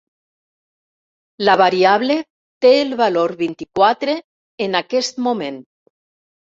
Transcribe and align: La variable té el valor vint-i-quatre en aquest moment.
La 1.49 1.55
variable 1.61 2.17
té 2.67 2.73
el 2.81 2.97
valor 3.05 3.37
vint-i-quatre 3.45 4.19
en 4.69 4.83
aquest 4.85 5.27
moment. 5.29 5.67